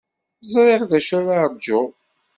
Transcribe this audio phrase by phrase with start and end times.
[0.51, 1.87] Ẓriɣ d acu ara ṛjuɣ.